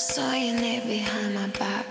[0.00, 1.89] saw you near behind my back.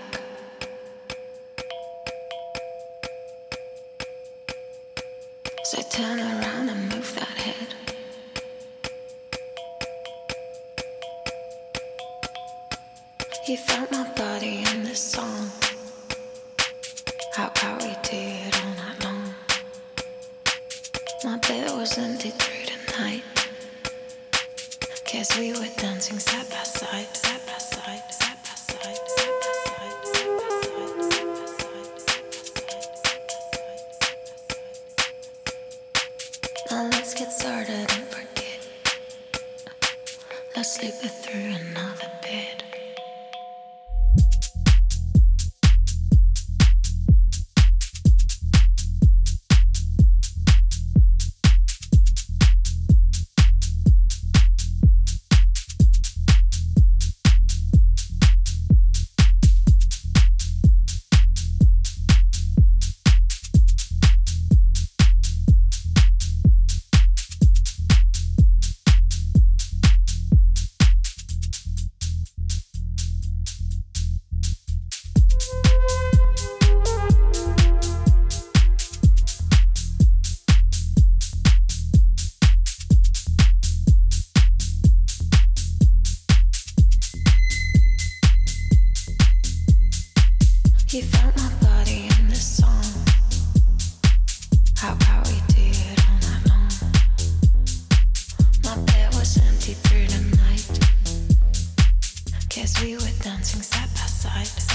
[103.40, 104.69] dancing side by side.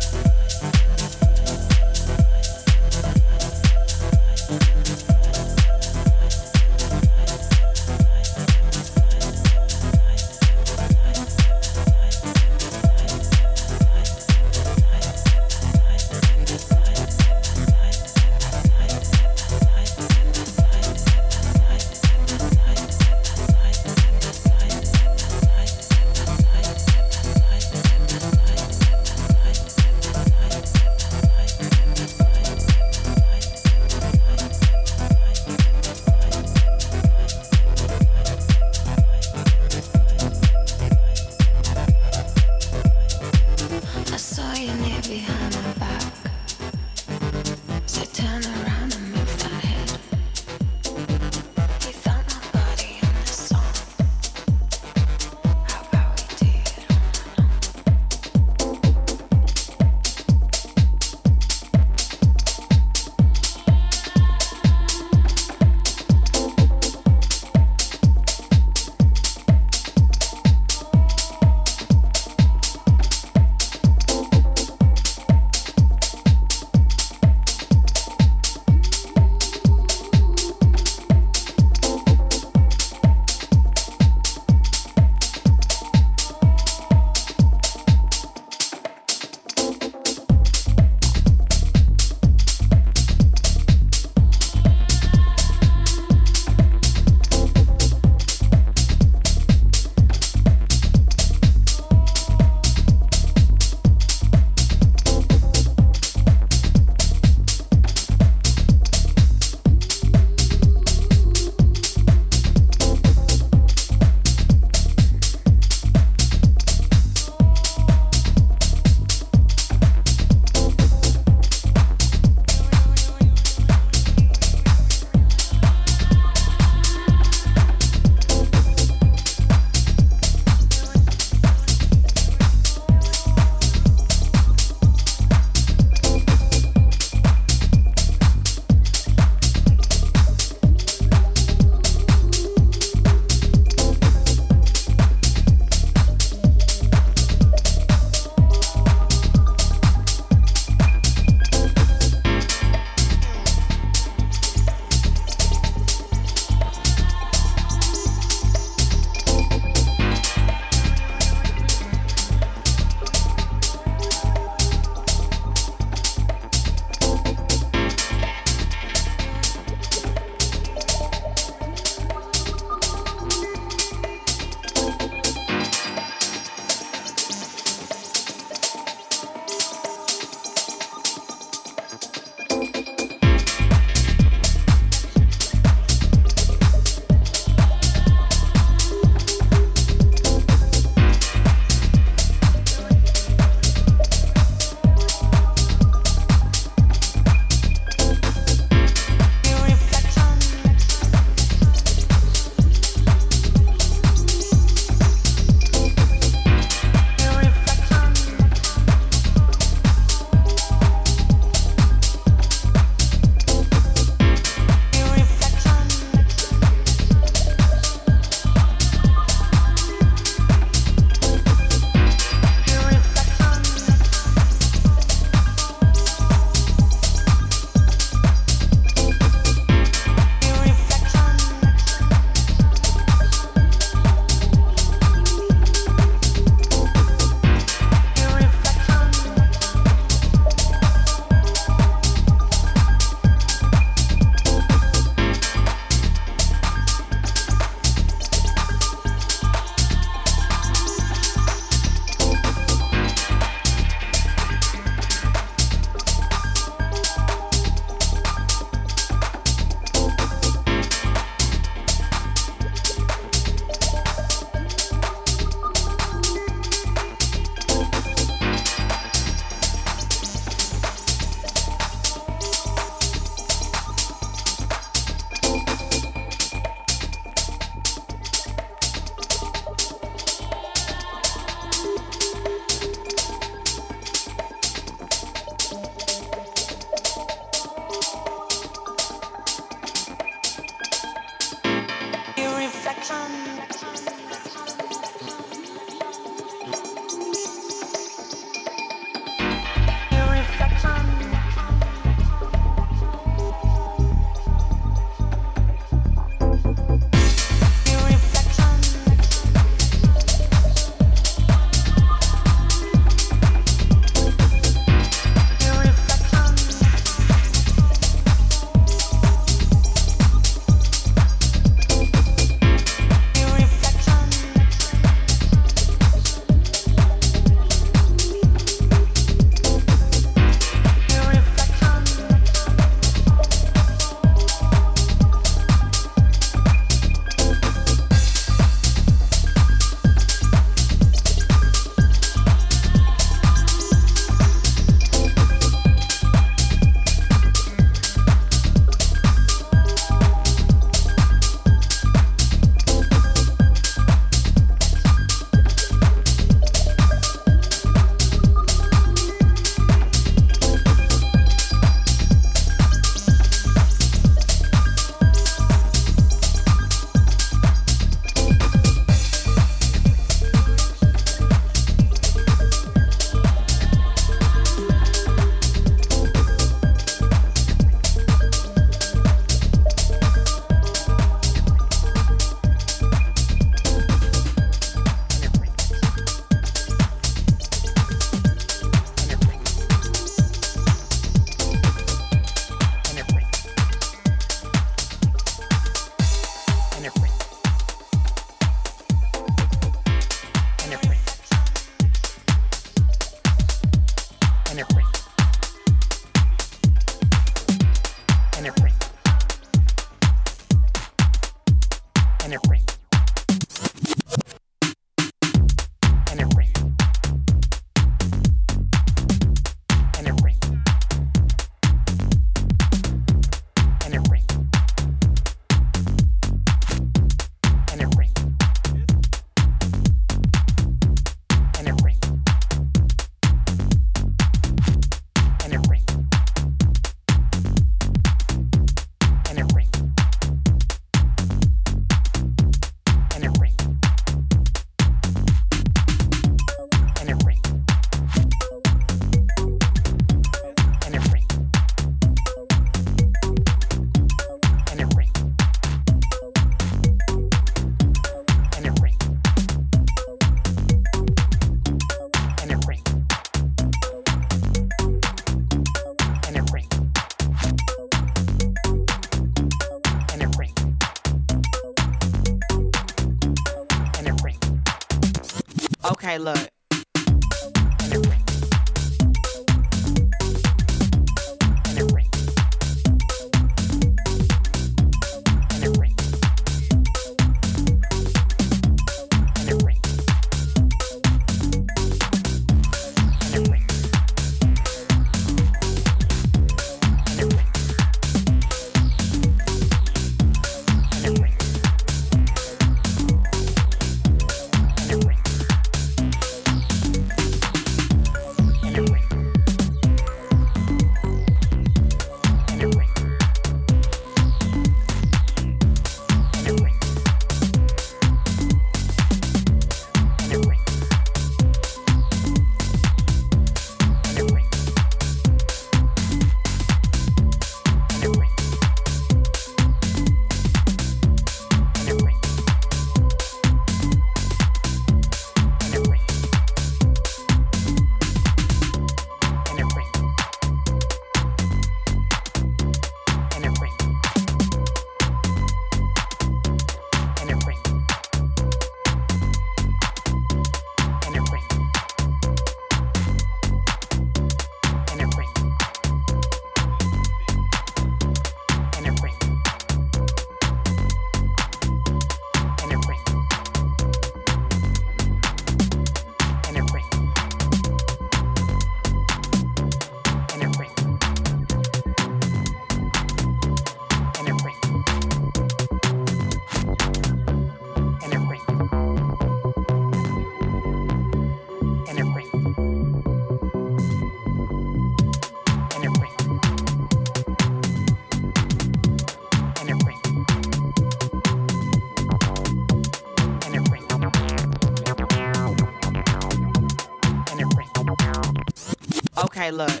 [599.71, 600.00] Look.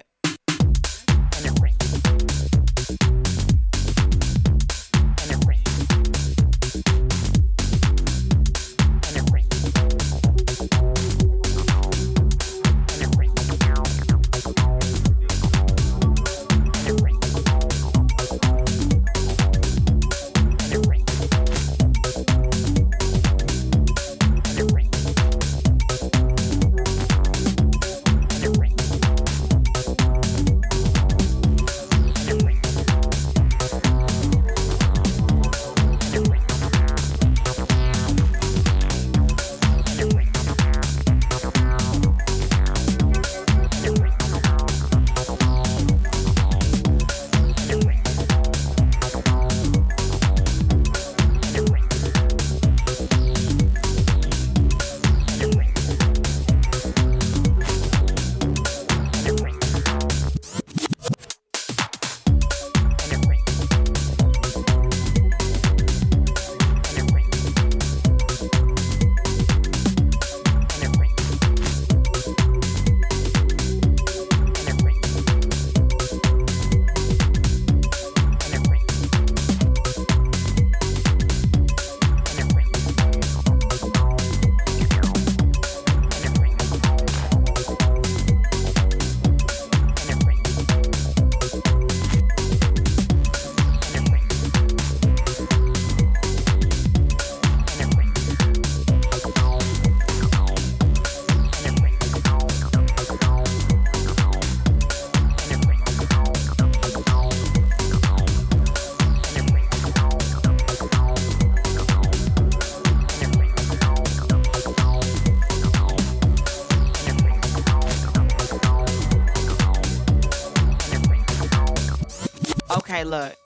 [123.11, 123.40] Look.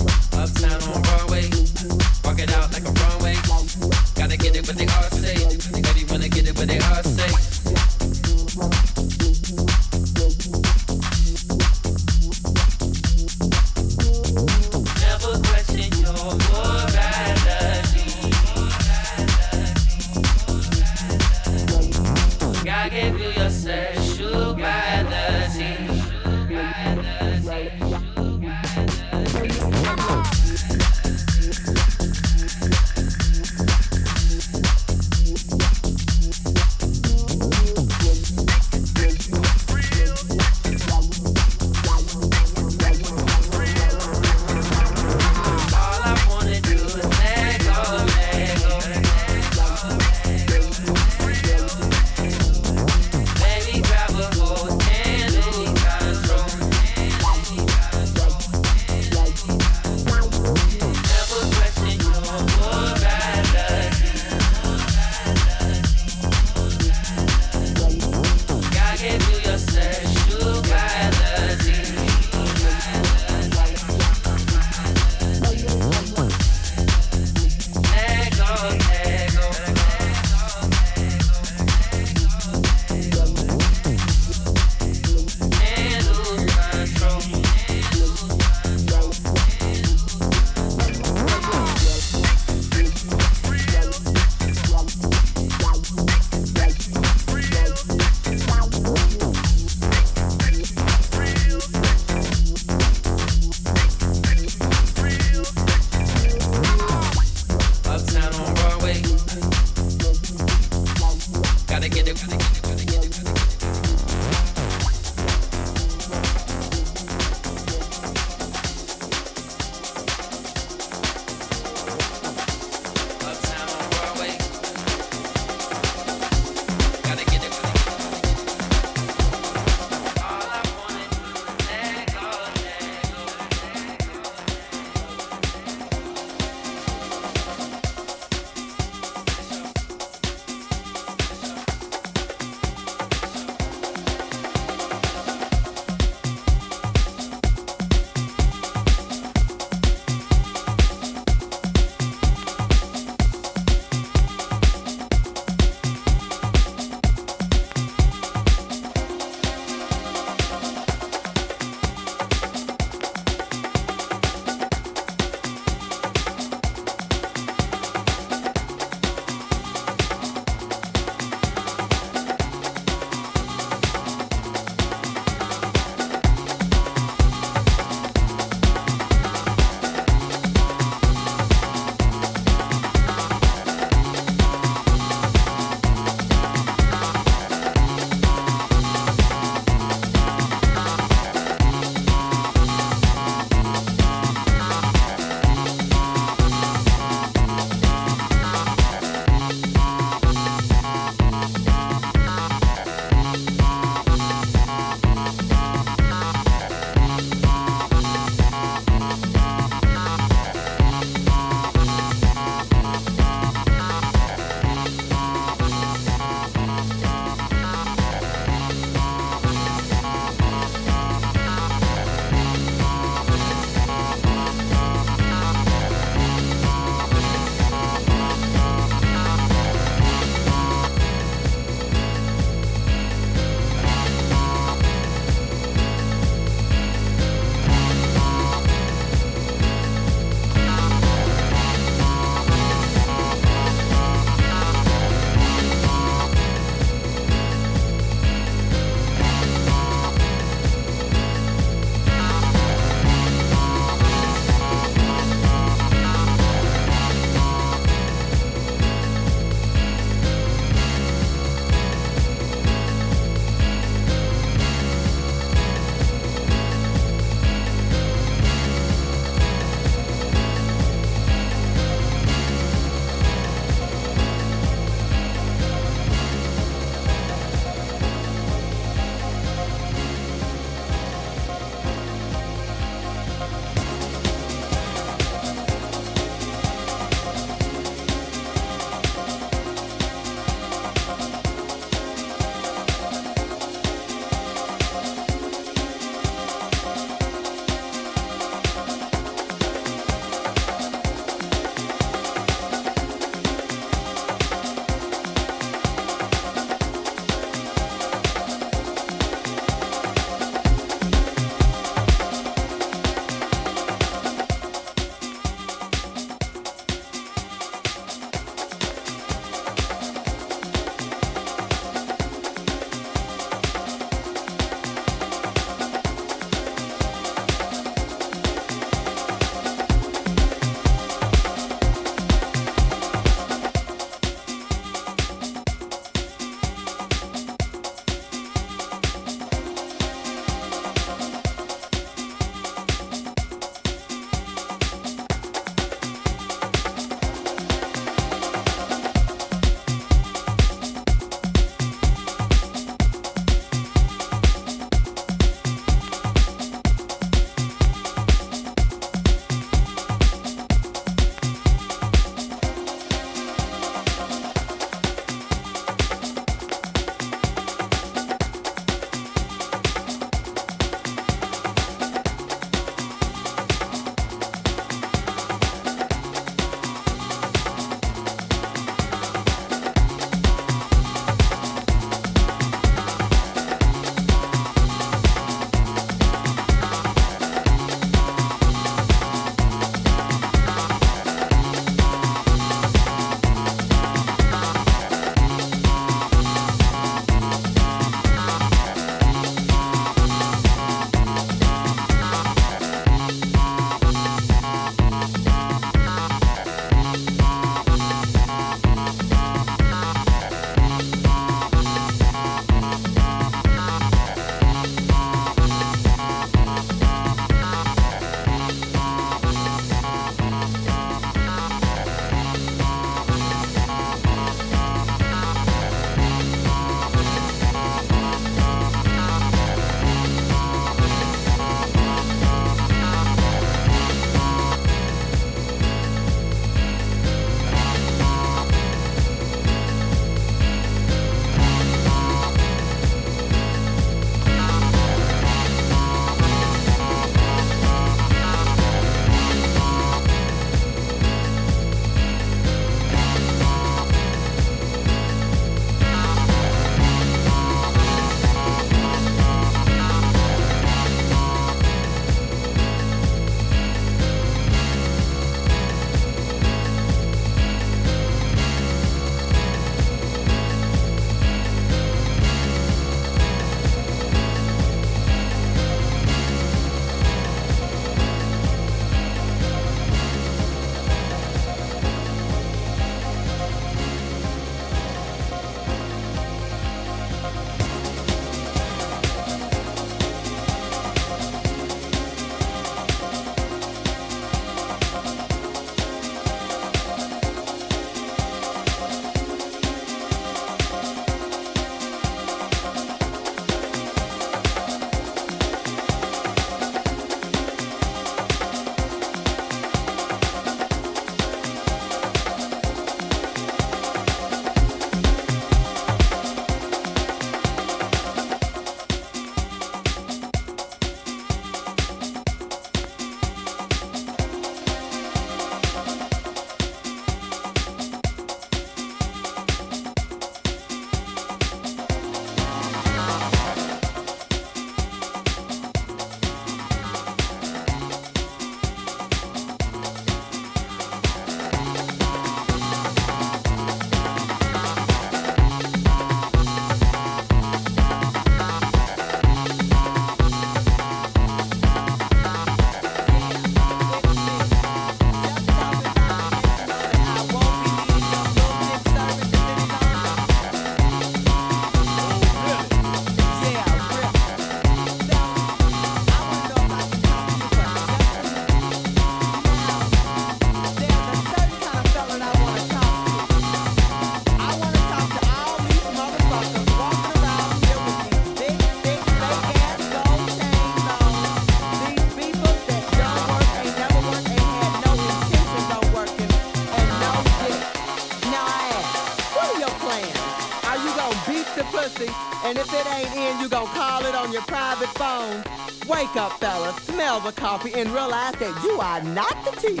[598.58, 600.00] That you are not the tea.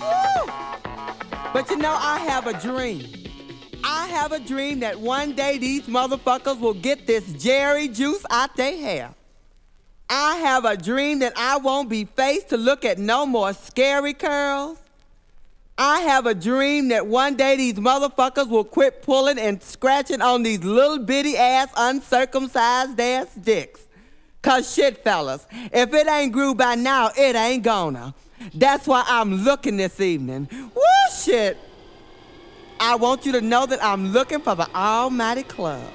[0.00, 0.52] Woo!
[1.52, 3.04] But you know, I have a dream.
[3.82, 8.56] I have a dream that one day these motherfuckers will get this Jheri juice out
[8.56, 9.14] their hair.
[10.08, 14.14] I have a dream that I won't be faced to look at no more scary
[14.14, 14.78] curls.
[15.76, 20.44] I have a dream that one day these motherfuckers will quit pulling and scratching on
[20.44, 23.87] these little bitty ass uncircumcised ass dicks.
[24.42, 28.14] Cause shit, fellas, if it ain't grew by now, it ain't gonna.
[28.54, 30.48] That's why I'm looking this evening.
[30.52, 30.82] Woo
[31.24, 31.56] shit.
[32.80, 35.92] I want you to know that I'm looking for the almighty club.